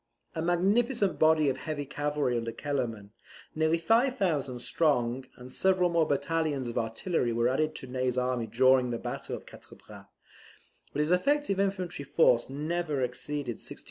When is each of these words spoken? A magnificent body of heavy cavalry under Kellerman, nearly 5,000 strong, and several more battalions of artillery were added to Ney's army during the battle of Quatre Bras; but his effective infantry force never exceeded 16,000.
A 0.33 0.41
magnificent 0.41 1.19
body 1.19 1.47
of 1.47 1.57
heavy 1.57 1.85
cavalry 1.85 2.35
under 2.35 2.51
Kellerman, 2.51 3.11
nearly 3.53 3.77
5,000 3.77 4.57
strong, 4.57 5.27
and 5.35 5.53
several 5.53 5.89
more 5.91 6.07
battalions 6.07 6.67
of 6.67 6.75
artillery 6.75 7.31
were 7.31 7.47
added 7.47 7.75
to 7.75 7.85
Ney's 7.85 8.17
army 8.17 8.47
during 8.47 8.89
the 8.89 8.97
battle 8.97 9.35
of 9.35 9.45
Quatre 9.45 9.75
Bras; 9.75 10.07
but 10.91 11.01
his 11.01 11.11
effective 11.11 11.59
infantry 11.59 12.03
force 12.03 12.49
never 12.49 13.03
exceeded 13.03 13.59
16,000. 13.59 13.79